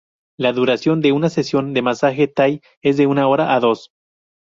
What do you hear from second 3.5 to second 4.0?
a dos.